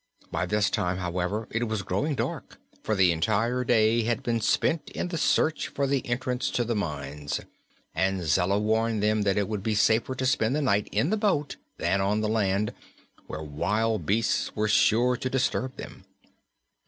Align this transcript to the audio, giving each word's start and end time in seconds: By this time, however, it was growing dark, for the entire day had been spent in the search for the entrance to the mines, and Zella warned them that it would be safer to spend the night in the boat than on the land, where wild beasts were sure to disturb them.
By 0.31 0.47
this 0.47 0.71
time, 0.71 0.97
however, 0.97 1.47
it 1.51 1.67
was 1.67 1.83
growing 1.83 2.15
dark, 2.15 2.57
for 2.81 2.95
the 2.95 3.11
entire 3.11 3.63
day 3.63 4.01
had 4.01 4.23
been 4.23 4.41
spent 4.41 4.89
in 4.95 5.09
the 5.09 5.17
search 5.19 5.67
for 5.67 5.85
the 5.85 6.03
entrance 6.07 6.49
to 6.49 6.63
the 6.63 6.73
mines, 6.75 7.39
and 7.93 8.23
Zella 8.23 8.57
warned 8.57 9.03
them 9.03 9.21
that 9.21 9.37
it 9.37 9.47
would 9.47 9.61
be 9.61 9.75
safer 9.75 10.15
to 10.15 10.25
spend 10.25 10.55
the 10.55 10.61
night 10.63 10.89
in 10.91 11.11
the 11.11 11.17
boat 11.17 11.57
than 11.77 12.01
on 12.01 12.21
the 12.21 12.29
land, 12.29 12.73
where 13.27 13.43
wild 13.43 14.07
beasts 14.07 14.55
were 14.55 14.67
sure 14.67 15.15
to 15.17 15.29
disturb 15.29 15.77
them. 15.77 16.03